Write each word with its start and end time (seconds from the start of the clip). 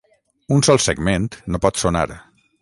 Un 0.55 0.63
sol 0.67 0.81
segment 0.85 1.29
no 1.55 1.63
pot 1.67 1.83
sonar. 1.83 2.07